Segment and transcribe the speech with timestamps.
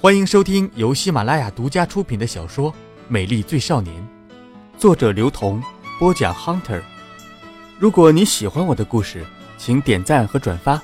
[0.00, 2.70] 欢迎收听由喜马拉雅独家出品的小说
[3.08, 4.00] 《美丽最少年》，
[4.78, 5.60] 作者刘同，
[5.98, 6.80] 播讲 Hunter。
[7.80, 9.26] 如果你喜欢我的故事，
[9.56, 10.80] 请点赞和转发，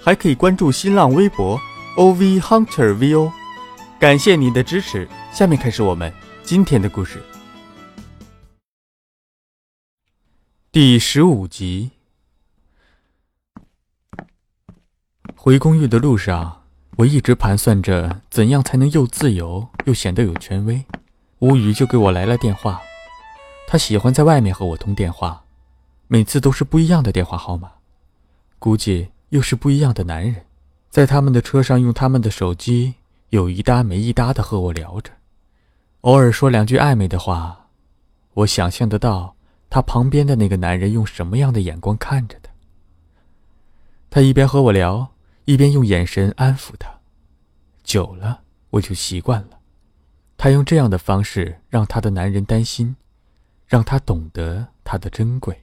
[0.00, 1.60] 还可以关注新浪微博
[1.96, 3.30] OV Hunter VO。
[4.00, 5.06] 感谢您的支持。
[5.30, 6.10] 下面开始我们
[6.42, 7.22] 今天的故事。
[10.72, 11.90] 第十五集。
[15.34, 16.65] 回公寓的路上，
[16.96, 20.82] 我一直盘算着怎样才能又自由又显得有权威。
[21.40, 22.80] 吴宇就给我来了电话，
[23.68, 25.44] 他喜欢在外面和我通电话，
[26.08, 27.70] 每次都是不一样的电话号码，
[28.58, 30.46] 估计又是不一样的男人，
[30.88, 32.94] 在他们的车上用他们的手机，
[33.28, 35.12] 有一搭没一搭的和我聊着，
[36.00, 37.66] 偶尔说两句暧昧的话。
[38.32, 39.34] 我想象得到
[39.70, 42.50] 他旁边的那个男人用什么样的眼光看着他。
[44.08, 45.15] 他一边和我聊。
[45.46, 47.00] 一边用眼神安抚他，
[47.82, 49.60] 久了我就习惯了。
[50.36, 52.96] 他用这样的方式让他的男人担心，
[53.64, 55.62] 让他懂得他的珍贵。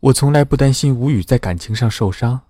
[0.00, 2.42] 我从来不担心吴宇在感情上受伤，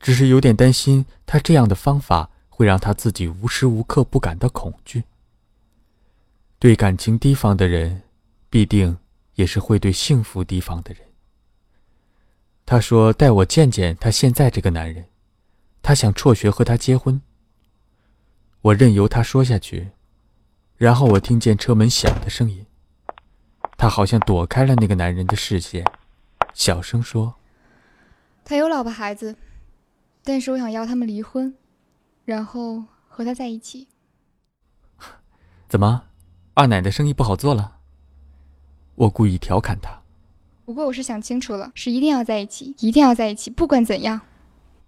[0.00, 5.04] 只是有点担心他这样的方法会让他自己无时无刻不感到恐惧。
[6.58, 8.02] 对感情提防的人，
[8.48, 8.96] 必定
[9.34, 11.11] 也是会对幸福提防的人。
[12.64, 15.06] 他说：“带我见见他现在这个男人，
[15.82, 17.20] 他想辍学和他结婚。”
[18.62, 19.90] 我任由他说下去，
[20.76, 22.64] 然后我听见车门响的声音，
[23.76, 25.84] 他好像躲开了那个男人的视线，
[26.54, 27.34] 小声说
[28.44, 29.36] ：“他有老婆孩子，
[30.22, 31.56] 但是我想要他们离婚，
[32.24, 33.88] 然后和他在一起。
[35.68, 36.04] ”怎么，
[36.54, 37.78] 二奶的生意不好做了？
[38.94, 40.01] 我故意调侃他。
[40.64, 44.20] 不过我是想清楚了，是一定要在一起，一定要在一起，不管怎样。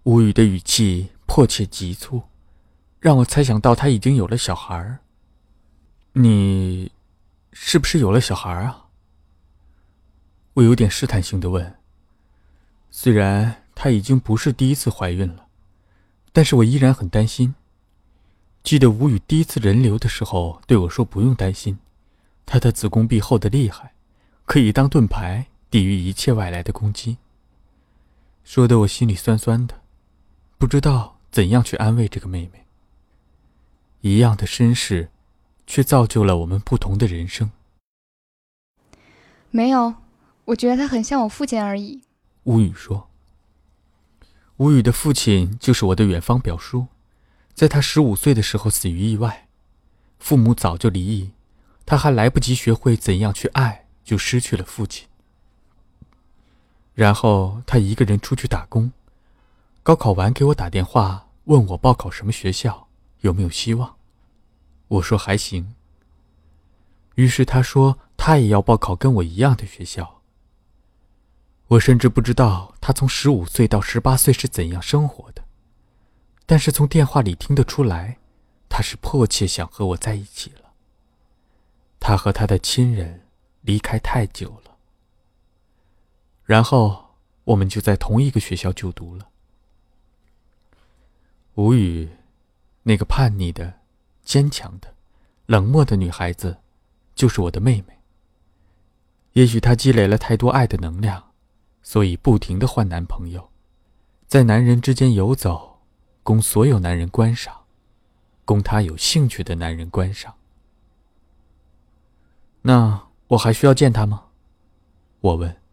[0.03, 2.23] 吴宇的语气迫切急促，
[2.99, 4.99] 让我猜想到他已经有了小孩儿。
[6.13, 6.91] 你，
[7.51, 8.85] 是不是有了小孩啊？
[10.53, 11.75] 我有点试探性的问。
[12.89, 15.47] 虽然她已经不是第一次怀孕了，
[16.31, 17.53] 但是我依然很担心。
[18.63, 21.77] 记得吴宇第一次人流的时候对我说：“不用担心，
[22.45, 23.93] 她的子宫壁厚的厉害，
[24.45, 27.17] 可以当盾牌。”抵御一切外来的攻击，
[28.45, 29.81] 说的我心里酸酸的，
[30.57, 32.65] 不知道怎样去安慰这个妹妹。
[33.99, 35.09] 一样的身世，
[35.67, 37.51] 却造就了我们不同的人生。
[39.51, 39.95] 没有，
[40.45, 42.03] 我觉得他很像我父亲而已。
[42.43, 43.09] 吴宇说
[44.55, 46.87] ：“吴宇的父亲就是我的远方表叔，
[47.53, 49.49] 在他十五岁的时候死于意外，
[50.19, 51.31] 父母早就离异，
[51.85, 55.05] 他还来不及学会怎样去爱，就失去了父亲。”
[56.95, 58.91] 然后他一个人出去打工，
[59.83, 62.87] 高考完给我打电话，问我报考什么学校，
[63.19, 63.97] 有没有希望。
[64.87, 65.75] 我说还行。
[67.15, 70.21] 于是他说他也要报考跟我一样的学校。
[71.67, 75.43] 我甚至不知道他从十五岁到十八岁是怎样生活的，
[76.45, 78.19] 但是从电话里听得出来，
[78.69, 80.71] 他是迫切想和我在一起了。
[81.99, 83.23] 他和他的亲人
[83.61, 84.74] 离开太久了。
[86.45, 89.27] 然后我们就在同一个学校就读了。
[91.55, 92.09] 吴语，
[92.83, 93.81] 那个叛逆的、
[94.23, 94.93] 坚强的、
[95.47, 96.57] 冷漠的女孩子，
[97.15, 97.99] 就是我的妹妹。
[99.33, 101.31] 也许她积累了太多爱的能量，
[101.81, 103.49] 所以不停的换男朋友，
[104.27, 105.79] 在男人之间游走，
[106.23, 107.63] 供所有男人观赏，
[108.45, 110.35] 供她有兴趣的男人观赏。
[112.61, 114.25] 那我还需要见她吗？
[115.21, 115.64] 我问。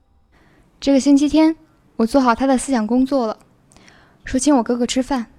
[0.82, 1.54] 这个星期天，
[1.94, 3.38] 我做好他的思想工作了，
[4.24, 5.30] 说请我哥哥吃饭。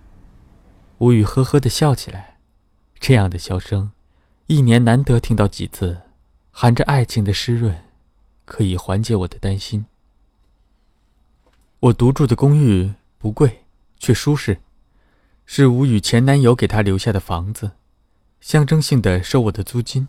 [0.99, 2.37] 吴宇呵呵的笑起来，
[2.97, 3.91] 这样的笑声，
[4.47, 6.03] 一年难得听到几次，
[6.49, 7.75] 含着爱情的湿润，
[8.45, 9.85] 可以缓解我的担心。
[11.81, 13.65] 我独住的公寓不贵，
[13.99, 14.59] 却舒适，
[15.45, 17.71] 是吴宇前男友给他留下的房子，
[18.39, 20.07] 象征性的收我的租金。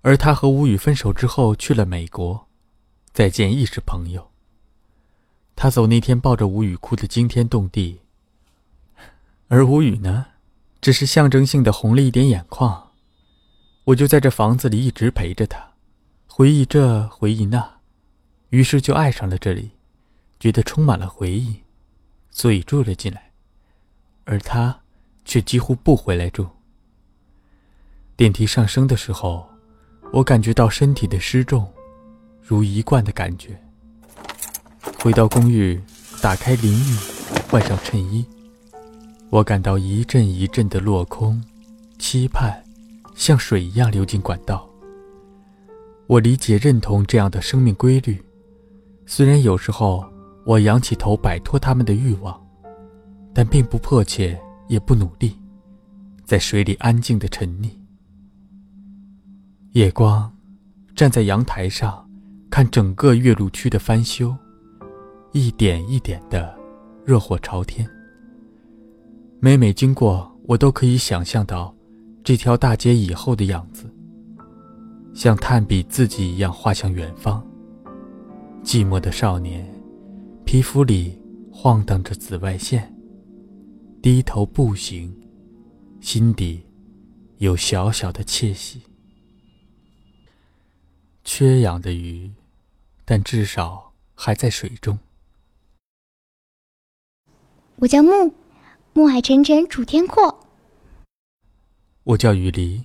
[0.00, 2.43] 而他和吴宇分手之后去了美国。
[3.14, 4.32] 再见亦是朋友。
[5.54, 8.00] 他走那天抱着吴语哭得惊天动地，
[9.46, 10.26] 而吴语呢，
[10.80, 12.90] 只是象征性的红了一点眼眶。
[13.84, 15.74] 我就在这房子里一直陪着他，
[16.26, 17.76] 回忆这回忆那，
[18.50, 19.70] 于是就爱上了这里，
[20.40, 21.62] 觉得充满了回忆，
[22.32, 23.30] 所以住了进来。
[24.24, 24.80] 而他
[25.24, 26.48] 却几乎不回来住。
[28.16, 29.48] 电梯上升的时候，
[30.12, 31.70] 我感觉到身体的失重。
[32.46, 33.58] 如一贯的感觉。
[35.02, 35.80] 回到公寓，
[36.20, 36.96] 打开淋浴，
[37.50, 38.24] 换上衬衣，
[39.30, 41.42] 我感到一阵一阵的落空，
[41.98, 42.62] 期盼，
[43.14, 44.68] 像水一样流进管道。
[46.06, 48.22] 我理解、认同这样的生命规律，
[49.06, 50.04] 虽然有时候
[50.44, 52.38] 我仰起头摆脱他们的欲望，
[53.32, 54.38] 但并不迫切，
[54.68, 55.34] 也不努力，
[56.26, 57.70] 在水里安静的沉溺。
[59.72, 60.30] 夜光，
[60.94, 62.03] 站在阳台上，
[62.54, 64.32] 看整个岳麓区的翻修，
[65.32, 66.56] 一点一点的
[67.04, 67.84] 热火朝天。
[69.40, 71.74] 每每经过，我都可以想象到
[72.22, 73.92] 这条大街以后的样子。
[75.14, 77.44] 像炭笔自己一样画向远方。
[78.62, 79.68] 寂寞的少年，
[80.44, 81.20] 皮肤里
[81.50, 82.88] 晃荡着紫外线，
[84.00, 85.12] 低头步行，
[86.00, 86.62] 心底
[87.38, 88.80] 有小小的窃喜。
[91.24, 92.30] 缺氧的鱼，
[93.04, 94.98] 但至少还在水中。
[97.76, 98.32] 我叫木，
[98.92, 100.46] 暮海沉沉楚天阔。
[102.04, 102.84] 我叫雨离，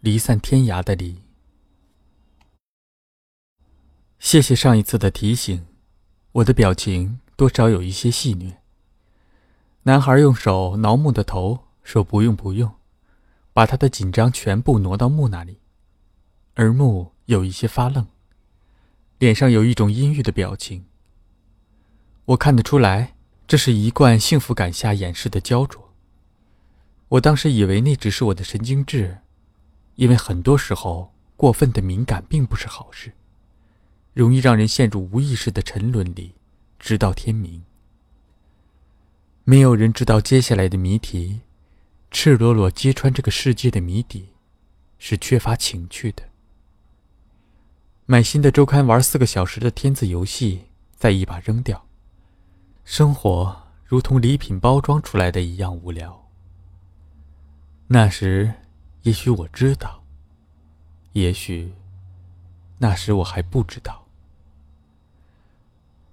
[0.00, 1.22] 离散天涯的离。
[4.18, 5.66] 谢谢上一次的提醒，
[6.32, 8.56] 我的表情多少有一些戏谑。
[9.82, 12.74] 男孩用手挠木的头，说：“不用不用。”
[13.54, 15.58] 把他的紧张全部挪到木那里，
[16.54, 18.06] 而木有一些发愣，
[19.18, 20.84] 脸上有一种阴郁的表情。
[22.26, 23.14] 我看得出来，
[23.46, 25.92] 这是一贯幸福感下掩饰的焦灼。
[27.08, 29.18] 我当时以为那只是我的神经质，
[29.96, 33.12] 因为很多时候过分的敏感并不是好事。
[34.12, 36.34] 容易让人陷入无意识的沉沦里，
[36.78, 37.64] 直到天明。
[39.44, 41.40] 没有人知道接下来的谜题，
[42.10, 44.28] 赤裸裸揭穿这个世界的谜底，
[44.98, 46.24] 是缺乏情趣的。
[48.10, 50.62] 买新的周刊玩四个小时的天字游戏，
[50.96, 51.84] 再一把扔掉。
[52.82, 56.26] 生活如同礼品包装出来的一样无聊。
[57.86, 58.50] 那时，
[59.02, 60.02] 也许我知道，
[61.12, 61.74] 也许
[62.78, 64.06] 那时我还不知道。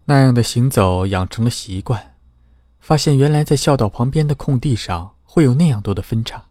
[0.04, 2.18] 那样的行走养成了习惯，
[2.82, 6.44] 发现原来在校道旁边的空地上会有那样多的分叉，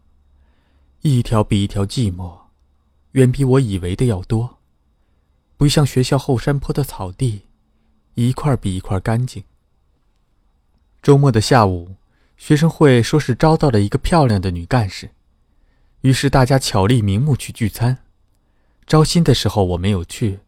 [1.01, 2.35] 一条比一条寂寞，
[3.11, 4.54] 远比我以为的要多，
[5.57, 7.43] 不像学校后山坡的草地，
[8.15, 9.43] 一块比一块干净。
[11.01, 11.95] 周末的下午，
[12.35, 15.11] 学生会说是招到了一个漂亮的女干事，
[16.01, 17.99] 于是大家巧立名目去聚餐。
[18.85, 20.39] 招新的时候我没有去。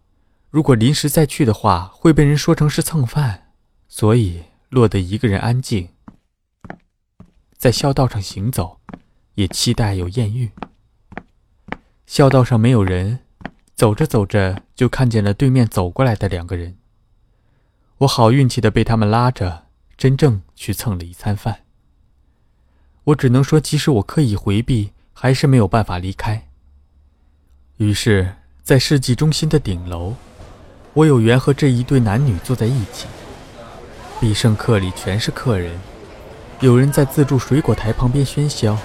[0.49, 3.51] 如果临时再去的话，会被人说成是蹭饭，
[3.87, 5.89] 所以落得一个人安静，
[7.57, 8.79] 在校道上行走，
[9.35, 10.51] 也期待有艳遇。
[12.05, 13.19] 校道上没有人，
[13.77, 16.77] 走着走着就看见了对面走过来的两个人。
[17.99, 19.65] 我好运气的被他们拉着，
[19.95, 21.59] 真正去蹭了一餐饭。
[23.03, 26.47] 我只能说，即使我刻意回避，还是没有办法离开。
[27.77, 28.33] 于是，
[28.63, 30.15] 在世纪中心的顶楼。
[30.95, 33.05] 我有缘和这一对男女坐在一起。
[34.19, 35.79] 必胜客里全是客人，
[36.61, 38.75] 有人在自助水果台旁边喧嚣，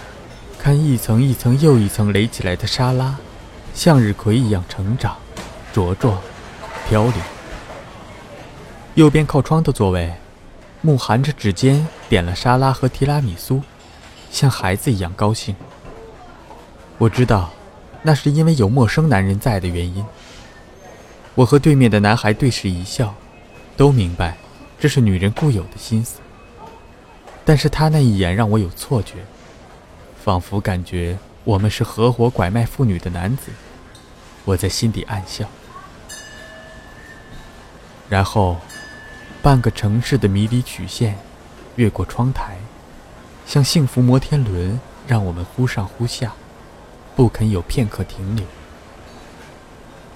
[0.58, 3.18] 看一层一层又一层垒起来的沙拉，
[3.74, 5.16] 向日葵一样成长、
[5.74, 6.20] 茁壮、
[6.88, 7.14] 飘零。
[8.94, 10.12] 右边靠窗的座位，
[10.82, 13.62] 木含着指尖点了沙拉和提拉米苏，
[14.30, 15.56] 像孩子一样高兴。
[16.98, 17.50] 我知道，
[18.02, 20.05] 那是因为有陌生男人在的原因。
[21.34, 23.14] 我和对面的男孩对视一笑，
[23.76, 24.36] 都明白
[24.79, 26.20] 这是女人固有的心思。
[27.44, 29.14] 但是他那一眼让我有错觉，
[30.22, 33.51] 仿佛感觉我们是合伙拐卖妇女的男子。
[34.44, 35.46] 我在心底暗笑。
[38.08, 38.58] 然后，
[39.41, 41.17] 半个城市的迷离曲线，
[41.77, 42.56] 越过窗台，
[43.46, 46.32] 像幸福摩天轮，让我们忽上忽下，
[47.17, 48.44] 不肯有片刻停留。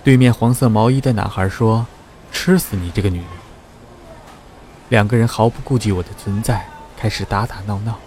[0.04, 1.86] 对面黄色毛衣的男孩说
[2.30, 3.28] ：“吃死你这个女人！”
[4.90, 7.98] 两个人毫不顾及我的存在，开始打打闹闹，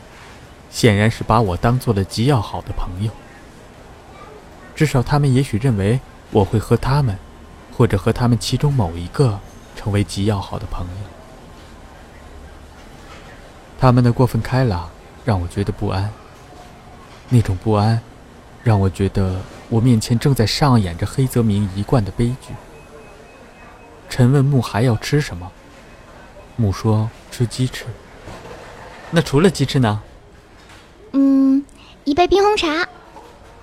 [0.70, 3.12] 显然是把我当做了极要好的朋友。
[4.76, 6.00] 至少他们也许认为
[6.32, 7.18] 我会和他们，
[7.76, 9.40] 或者和他们其中某一个
[9.76, 10.94] 成为极要好的朋友。
[13.80, 14.90] 他们的过分开朗
[15.26, 16.12] 让我觉得不安，
[17.30, 18.02] 那种不安。
[18.62, 22.54] 让我觉得我面前正在上演着黑泽明一贯的悲剧。
[24.10, 25.50] 陈问木还要吃什么？
[26.58, 27.86] 木说吃鸡翅。
[29.12, 30.02] 那除了鸡翅呢？
[31.12, 31.63] 嗯，
[32.04, 32.88] 一杯冰红茶。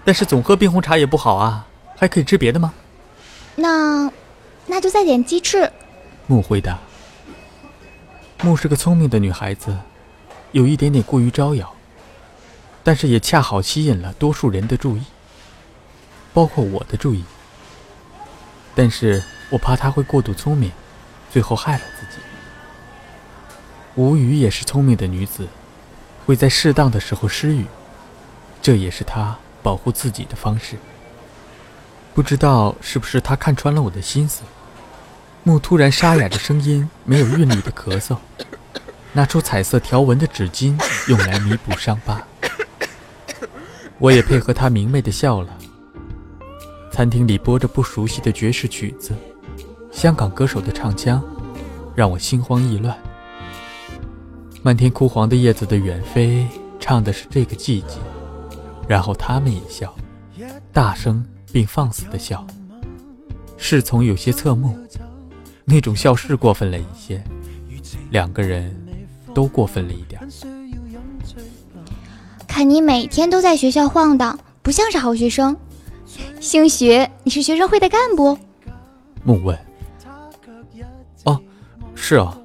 [0.05, 2.73] 但是总喝冰红茶也不好啊，还可以吃别的吗？
[3.57, 4.11] 那，
[4.67, 5.71] 那就再点鸡翅。
[6.27, 6.79] 木回答。
[8.43, 9.77] 木是个聪明的女孩子，
[10.53, 11.75] 有一点点过于招摇，
[12.85, 15.03] 但是也恰好吸引了多数人的注意，
[16.35, 17.25] 包括我的注意。
[18.75, 20.71] 但是我怕她会过度聪明，
[21.31, 22.23] 最后害了自己。
[23.95, 25.49] 吴语也是聪明的女子，
[26.27, 27.65] 会在适当的时候失语，
[28.61, 30.77] 这也是他保护自己的方式。
[32.13, 34.43] 不知道是不是他看穿了我的心思，
[35.45, 38.17] 木突然沙哑的声音，没有韵律的咳嗽，
[39.13, 40.77] 拿出彩色条纹的纸巾
[41.09, 42.21] 用来弥补伤疤。
[43.99, 45.49] 我也配合他明媚的笑了。
[46.91, 49.15] 餐厅里播着不熟悉的爵士曲子，
[49.93, 51.23] 香港歌手的唱腔，
[51.95, 52.99] 让我心慌意乱。
[54.67, 56.45] 漫天枯黄的叶子的远飞，
[56.81, 57.99] 唱的是这个季节。
[58.89, 59.95] 然后他们也笑，
[60.73, 62.45] 大声并放肆的笑，
[63.57, 64.77] 侍从有些侧目，
[65.65, 67.23] 那种笑是过分了一些，
[68.11, 68.77] 两个人
[69.33, 70.21] 都过分了一点。
[72.49, 75.57] 看你每天都在学校晃荡，不像是好学生。
[76.41, 78.37] 兴许你是学生会的干部？
[79.23, 79.57] 木问。
[81.23, 81.41] 哦，
[81.95, 82.37] 是啊。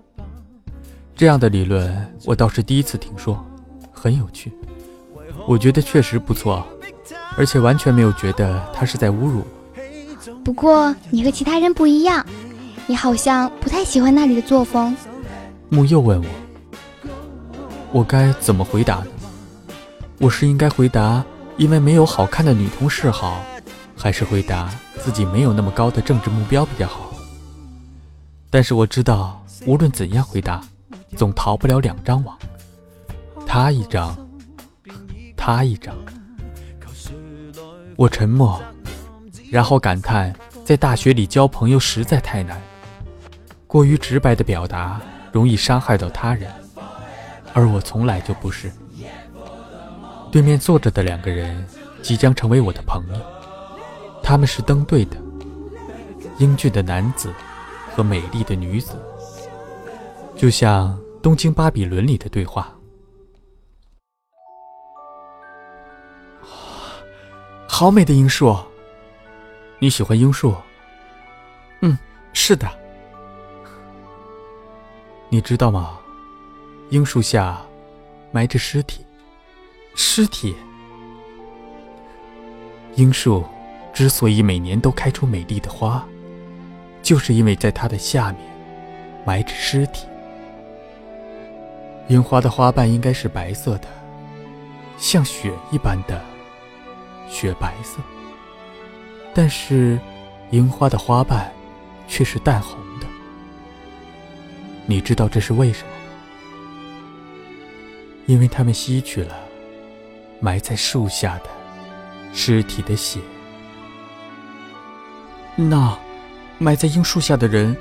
[1.22, 3.46] 这样的理论我倒是第一次听说，
[3.92, 4.52] 很有趣。
[5.46, 6.66] 我觉得确实不错，
[7.38, 9.46] 而且完全没有觉得他是在侮辱。
[10.44, 12.26] 不过你和其他人不一样，
[12.88, 14.98] 你好像不太喜欢那里的作风。
[15.70, 16.28] 木又问我，
[17.92, 19.08] 我该怎么回答呢？
[20.18, 21.24] 我是应该回答
[21.56, 23.46] 因为没有好看的女同事好，
[23.96, 27.14] 还是回答自己没有那么高的政治目标比较好？
[28.50, 30.60] 但是我知道，无论怎样回答。
[31.16, 32.38] 总逃不了两张网，
[33.46, 34.16] 他一张，
[35.36, 35.96] 他一张。
[37.98, 38.60] 我沉默，
[39.52, 40.34] 然后感叹，
[40.66, 42.60] 在大学里交朋友实在太难，
[43.68, 45.00] 过于直白的表达
[45.32, 46.50] 容易伤害到他人，
[47.54, 48.72] 而我从来就不是。
[50.32, 51.64] 对面坐着的两个人
[52.02, 53.22] 即将成为我的朋友，
[54.24, 55.18] 他们是登对的，
[56.40, 57.32] 英俊的男子
[57.94, 58.96] 和美丽的女子。
[60.36, 62.74] 就像《东京巴比伦》里的对话，
[67.68, 68.56] 好美的樱树。
[69.78, 70.56] 你喜欢樱树？
[71.82, 71.98] 嗯，
[72.34, 72.68] 是的。
[75.30, 76.00] 你知道吗？
[76.90, 77.62] 樱树下
[78.32, 79.06] 埋着尸体。
[79.96, 80.56] 尸体。
[82.96, 83.44] 樱树
[83.94, 86.06] 之所以每年都开出美丽的花，
[87.02, 88.42] 就是因为在它的下面
[89.26, 90.08] 埋着尸体。
[92.12, 93.88] 樱花的花瓣应该是白色的，
[94.98, 96.22] 像雪一般的
[97.30, 98.00] 雪白色。
[99.34, 99.98] 但是，
[100.50, 101.50] 樱花的花瓣
[102.10, 103.08] 却是淡红的。
[104.86, 105.98] 你知道这是为什么吗？
[108.26, 109.34] 因为它们吸取了
[110.42, 111.46] 埋在树下的
[112.34, 113.22] 尸体的血。
[115.56, 115.98] 那，
[116.58, 117.74] 埋在樱树下的人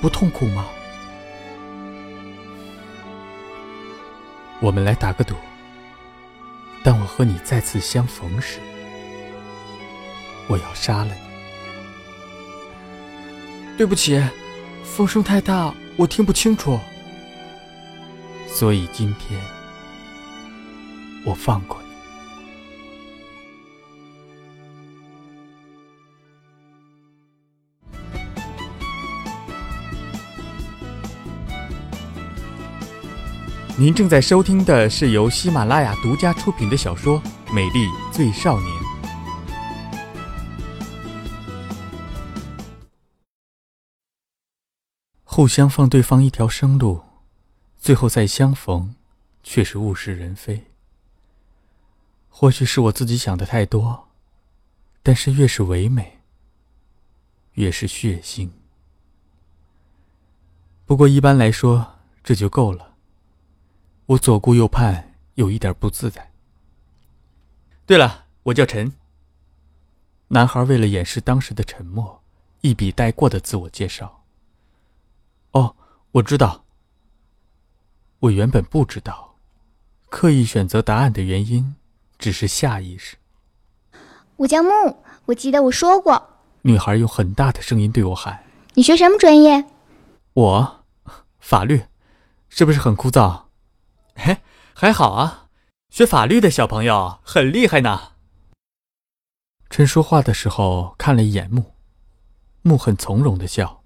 [0.00, 0.64] 不痛苦吗？
[4.60, 5.34] 我们来打个赌。
[6.82, 8.60] 当我和你再次相逢时，
[10.48, 11.20] 我要杀了你。
[13.76, 14.20] 对不起，
[14.84, 16.78] 风声太大，我听不清楚。
[18.48, 19.40] 所以今天，
[21.24, 21.77] 我放过
[33.80, 38.72] 您正在收听的是由喜马拉雅独家出品的小说《美丽最少年》。
[45.22, 47.00] 互相放对方一条生路，
[47.78, 48.96] 最后再相逢，
[49.44, 50.72] 却是物是人非。
[52.28, 54.08] 或许是我自己想的太多，
[55.04, 56.18] 但是越是唯美，
[57.52, 58.50] 越是血腥。
[60.84, 61.94] 不过一般来说，
[62.24, 62.87] 这就够了。
[64.08, 66.30] 我左顾右盼，有一点不自在。
[67.84, 68.90] 对了，我叫陈。
[70.28, 72.22] 男孩为了掩饰当时的沉默，
[72.62, 74.24] 一笔带过的自我介绍。
[75.50, 75.76] 哦，
[76.12, 76.64] 我知道。
[78.20, 79.34] 我原本不知道，
[80.08, 81.74] 刻意选择答案的原因，
[82.18, 83.18] 只是下意识。
[84.36, 84.96] 我叫木，
[85.26, 86.30] 我记得我说过。
[86.62, 89.66] 女孩用很大的声音对我喊：“你学什么专业？”
[90.32, 90.84] 我，
[91.40, 91.84] 法律，
[92.48, 93.47] 是不是很枯燥？
[94.20, 94.38] 嘿，
[94.74, 95.48] 还好啊，
[95.90, 98.14] 学法律的小朋友很厉害呢。
[99.70, 101.74] 趁说话的时候看了一眼木，
[102.62, 103.84] 木很从容的笑，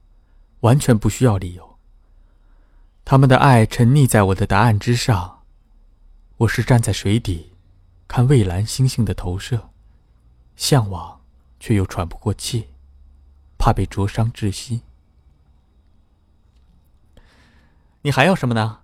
[0.60, 1.78] 完全不需要理由。
[3.04, 5.42] 他们的爱沉溺在我的答案之上，
[6.38, 7.52] 我是站在水底，
[8.08, 9.68] 看蔚蓝星星的投射，
[10.56, 11.20] 向往
[11.60, 12.70] 却又喘不过气，
[13.58, 14.80] 怕被灼伤窒息。
[18.00, 18.81] 你还要什么呢？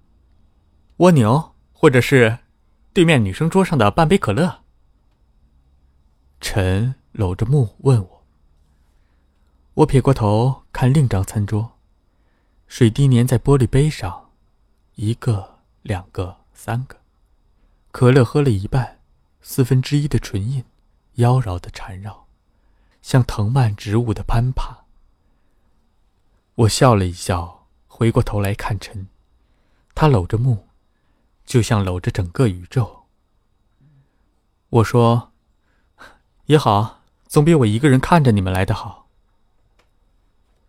[0.98, 2.40] 蜗牛，或者是
[2.92, 4.64] 对面女生桌上的半杯可乐？
[6.40, 8.24] 陈搂着木问我。
[9.74, 11.78] 我撇过头看另张餐桌，
[12.66, 14.30] 水滴粘在玻璃杯上，
[14.96, 16.96] 一个、两个、三个，
[17.92, 18.98] 可乐喝了一半，
[19.40, 20.64] 四分之一的唇印，
[21.14, 22.26] 妖娆的缠绕，
[23.02, 24.78] 像藤蔓植物的攀爬。
[26.56, 29.06] 我笑了一笑，回过头来看陈，
[29.94, 30.66] 他搂着木，
[31.48, 33.06] 就像搂着整个宇宙。
[34.68, 35.32] 我说
[36.44, 39.08] ：“也好，总比我一个人看着你们来的好。”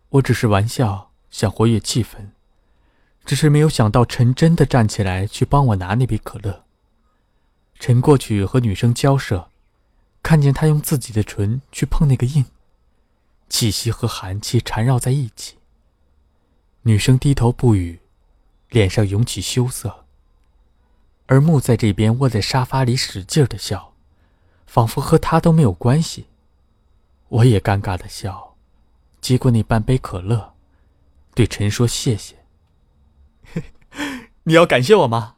[0.08, 2.30] 我只是玩笑，想活跃气氛，
[3.26, 6.64] 只是没有想到陈真的站起来去帮我拿那杯可乐。
[7.78, 9.50] 陈过去和女生交涉，
[10.22, 12.46] 看见她用自己的唇去碰那个印，
[13.50, 15.58] 气息和寒气缠绕在一起。
[16.84, 18.00] 女生低头不语，
[18.70, 20.06] 脸上涌起羞涩。
[21.30, 23.94] 而木在这边窝在沙发里使劲的笑，
[24.66, 26.26] 仿佛和他都没有关系。
[27.28, 28.56] 我也尴尬的笑。
[29.20, 30.54] 接过那半杯可乐，
[31.32, 32.44] 对陈说：“谢谢。
[34.42, 35.36] 你要感谢我吗？”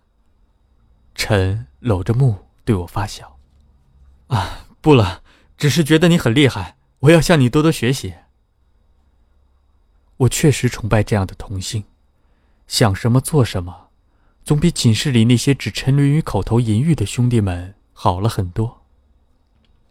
[1.14, 3.38] 陈搂着木对我发笑
[4.28, 5.22] ：“啊，不了，
[5.58, 8.14] 只是觉得你很厉害，我要向你多多学习。”
[10.16, 11.84] 我确实崇拜这样的同性，
[12.66, 13.90] 想什么做什么，
[14.44, 18.82] 总比寝室里那些只沉沦于口头淫欲的兄弟们好了很多。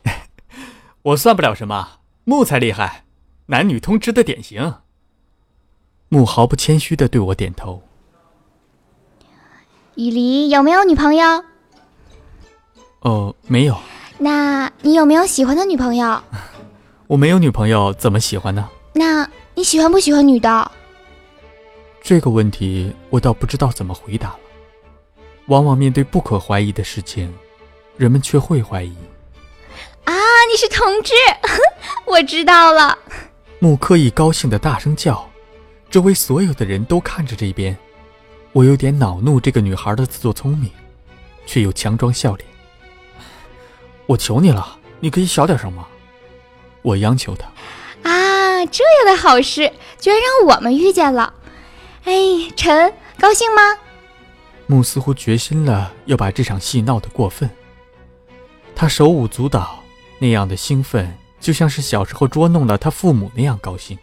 [1.04, 3.06] 我算不了什么，木才厉害。
[3.48, 4.76] 男女通吃的典型。
[6.10, 7.82] 木毫不谦虚的对我点头。
[9.96, 11.44] 雨梨有没有女朋友？
[13.02, 13.78] 哦，没有。
[14.18, 16.22] 那你有没有喜欢的女朋友？
[17.08, 18.70] 我没有女朋友，怎么喜欢呢？
[18.94, 20.72] 那你喜欢不喜欢女的？
[22.02, 24.40] 这个问题我倒不知道怎么回答了。
[25.48, 27.34] 往往面对不可怀疑的事情，
[27.98, 28.96] 人们却会怀疑。
[30.06, 30.14] 啊，
[30.50, 31.14] 你是同志，
[32.06, 32.98] 我知道了。
[33.60, 35.30] 木刻意高兴的大声叫，
[35.90, 37.78] 周围所有的人都看着这边。
[38.52, 40.70] 我有点恼怒这个女孩的自作聪明，
[41.46, 42.48] 却又强装笑脸。
[44.08, 45.88] 我求你了，你可以小点声吗？
[46.82, 48.10] 我央求他。
[48.10, 51.34] 啊，这样的好事居然让我们遇见了。
[52.04, 52.14] 哎，
[52.56, 53.62] 陈，高兴吗？
[54.68, 57.50] 木似乎决心了要把这场戏闹得过分。
[58.76, 59.84] 他手舞足蹈，
[60.20, 61.18] 那样的兴奋。
[61.40, 63.98] 就像是小时候捉弄了他父母那样高兴。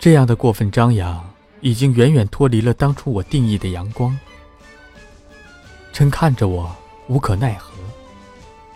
[0.00, 4.18] 这样的过分张扬，已经远远脱离了当初我定义的阳光。
[5.92, 6.74] 陈看着我，
[7.06, 7.72] 无可奈何。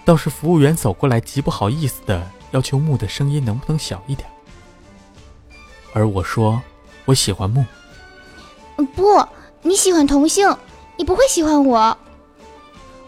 [0.04, 4.28] 倒是服务员走过来，极不好意思的要求木的声音能不能小一点。
[5.92, 6.62] 而我说，
[7.06, 7.64] 我喜欢木。
[8.94, 9.26] 不，
[9.62, 10.54] 你喜欢同性，
[10.98, 11.96] 你不会喜欢我。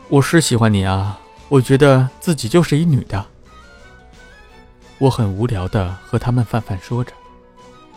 [0.08, 3.26] 我是喜欢你啊，我觉得自己就是一女的。
[4.98, 7.12] 我很无聊的和他们泛泛说着，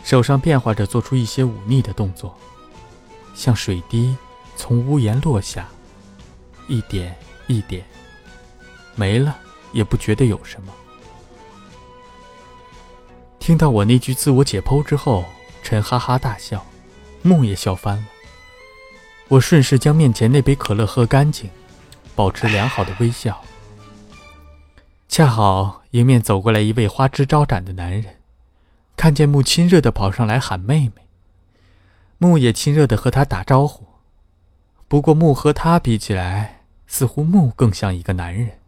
[0.04, 2.36] 手上变化着做出一些忤逆的动作，
[3.34, 4.14] 像水滴
[4.56, 5.66] 从屋檐落下，
[6.68, 7.84] 一点一点，
[8.94, 9.36] 没了
[9.72, 10.72] 也不觉得有什么。
[13.40, 15.24] 听到我那句自我解剖之后，
[15.62, 16.64] 陈哈哈大笑，
[17.22, 18.04] 梦也笑翻了。
[19.28, 21.48] 我顺势将面前那杯可乐喝干净，
[22.14, 23.42] 保持良好的微笑。
[25.08, 28.16] 恰好迎面走过来一位花枝招展的男人，
[28.96, 31.02] 看见木亲热的跑上来喊妹妹。
[32.18, 33.86] 木也亲热的和他打招呼，
[34.88, 38.58] 不过木和他比起来，似乎木更像一个男人。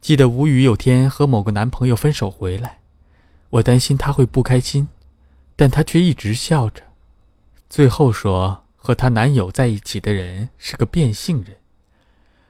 [0.00, 2.80] 记得吴语有天和某个男朋友分手回来，
[3.50, 4.88] 我担心他会不开心，
[5.62, 6.82] 但他却一直笑着，
[7.70, 11.56] 最后说和她男友在一起的人是个变性人。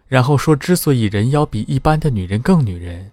[0.08, 3.12] 然后说，之所以人妖比一般的女人更女人，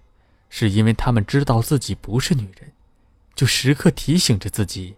[0.49, 2.71] 是因为他们知道自己不是女人，
[3.35, 4.95] 就时刻提醒着自己，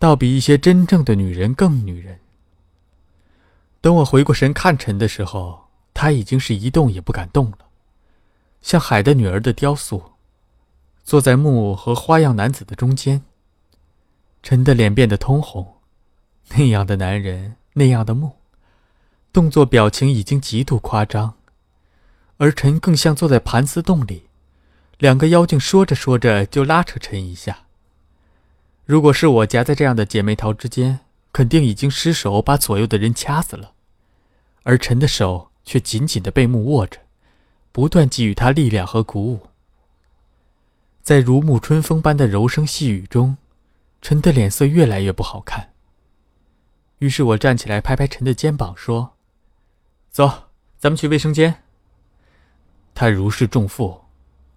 [0.00, 2.18] 倒比一些真正的女人更女人。
[3.80, 7.58] 等我回过神看陈的时候，他已经是一动也不敢动了，
[8.60, 10.02] 像海的女儿的雕塑，
[11.04, 13.22] 坐在木偶和花样男子的中间。
[14.42, 15.76] 陈的脸变得通红，
[16.56, 18.32] 那样的男人，那样的木。
[19.32, 21.34] 动作表情已经极度夸张，
[22.36, 24.24] 而陈更像坐在盘丝洞里，
[24.98, 27.60] 两个妖精说着说着就拉扯陈一下。
[28.84, 31.00] 如果是我夹在这样的姐妹淘之间，
[31.32, 33.72] 肯定已经失手把左右的人掐死了。
[34.64, 36.98] 而陈的手却紧紧的被木握着，
[37.70, 39.46] 不断给予他力量和鼓舞。
[41.02, 43.36] 在如沐春风般的柔声细语中，
[44.02, 45.72] 陈的脸色越来越不好看。
[46.98, 49.16] 于是我站起来，拍拍陈的肩膀，说
[50.10, 51.62] ：“走，咱们去卫生间。”
[52.94, 54.02] 他如释重负，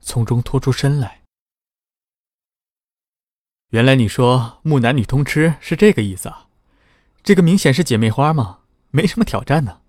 [0.01, 1.21] 从中拖出身来。
[3.69, 6.47] 原来你说木男女通吃是这个意思啊？
[7.23, 9.81] 这个明显是姐妹花嘛，没什么挑战呢。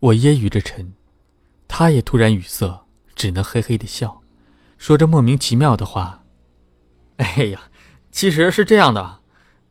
[0.00, 0.94] 我揶揄着陈，
[1.68, 4.22] 他也突然语塞，只能嘿嘿的笑，
[4.78, 6.24] 说着莫名其妙的话。
[7.16, 7.69] 哎呀，
[8.10, 9.20] 其实是这样的。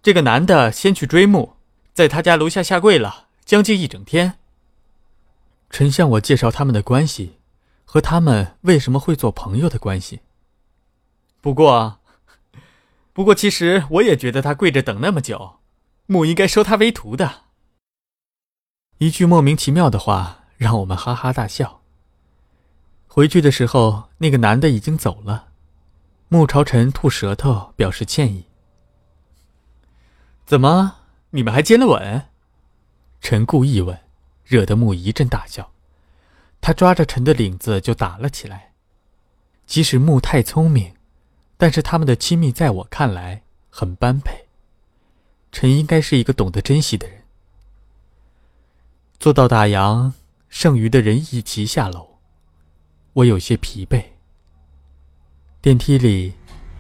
[0.01, 1.55] 这个男的先去追木，
[1.93, 4.35] 在他家楼下下跪了将近一整天。
[5.69, 7.37] 陈向我介绍他们的关系，
[7.85, 10.21] 和他们为什么会做朋友的关系。
[11.41, 11.99] 不过，
[13.13, 15.59] 不过其实我也觉得他跪着等那么久，
[16.05, 17.43] 木应该收他为徒的。
[18.99, 21.81] 一句莫名其妙的话让我们哈哈大笑。
[23.07, 25.48] 回去的时候，那个男的已经走了，
[26.31, 28.45] 木朝臣吐舌头表示歉意。
[30.45, 30.97] 怎么？
[31.31, 32.27] 你们还接了吻？
[33.19, 33.99] 陈故意问，
[34.45, 35.71] 惹得木一阵大笑。
[36.61, 38.73] 他抓着陈的领子就打了起来。
[39.65, 40.93] 即使木太聪明，
[41.57, 44.45] 但是他们的亲密在我看来很般配。
[45.51, 47.23] 陈应该是一个懂得珍惜的人。
[49.19, 50.13] 做到打烊，
[50.47, 52.19] 剩余的人一齐下楼。
[53.13, 54.18] 我有些疲惫。
[55.61, 56.35] 电梯里，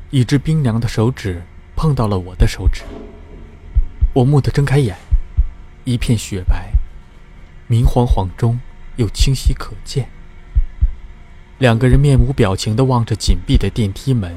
[0.09, 1.43] 一只冰凉的手指
[1.75, 2.83] 碰到了我的手指。
[4.13, 4.95] 我蓦地睁开眼，
[5.83, 6.71] 一片雪白，
[7.67, 8.57] 明晃晃中
[8.95, 10.07] 又清晰可见。
[11.57, 14.33] 两个人面无表情地望着紧闭的电梯门。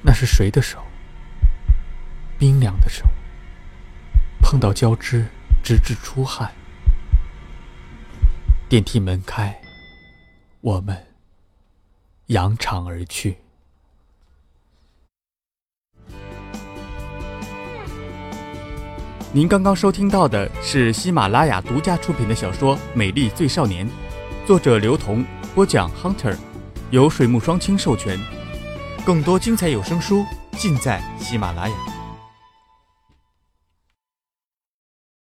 [0.00, 0.78] 那是谁的手？
[2.38, 3.04] 冰凉的手，
[4.40, 5.26] 碰到交织，
[5.60, 6.52] 直至出汗。
[8.68, 9.60] 电梯门开，
[10.64, 10.96] 我们
[12.28, 13.36] 扬长而去。
[19.30, 23.86] 您刚刚收听到的是喜马拉雅独家出品的小说《美丽最少年》，
[24.46, 25.22] 作者刘同，
[25.54, 26.34] 播讲 Hunter，
[26.90, 28.18] 由水木双清授权。
[29.04, 31.93] 更多精彩有声书尽在喜马拉雅。